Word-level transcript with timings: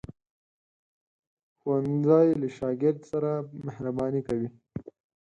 ښوونځی 1.57 2.27
له 2.41 2.47
شاګرد 2.57 2.99
سره 3.11 3.31
مهرباني 3.65 4.21
کوي 4.27 4.49